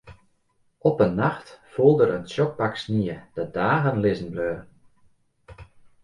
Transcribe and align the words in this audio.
Op 0.89 0.97
in 1.05 1.13
nacht 1.21 1.47
foel 1.71 1.93
der 1.97 2.15
in 2.17 2.25
tsjok 2.27 2.51
pak 2.59 2.75
snie 2.83 3.17
dat 3.35 3.51
dagen 3.57 4.01
lizzen 4.03 4.31
bleau. 4.33 4.57